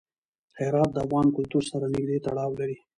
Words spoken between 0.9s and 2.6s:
د افغان کلتور سره نږدې تړاو